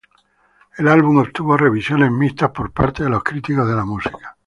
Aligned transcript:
El 0.79 0.87
álbum 0.87 1.17
obtuvo 1.19 1.55
revisiones 1.55 2.09
mixtas 2.09 2.49
por 2.49 2.71
parte 2.73 3.03
de 3.03 3.09
los 3.11 3.21
críticos 3.23 3.67
de 3.69 3.75
la 3.75 3.85
música. 3.85 4.35